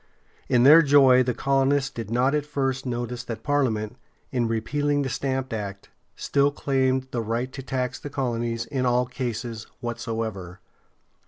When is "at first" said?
2.33-2.87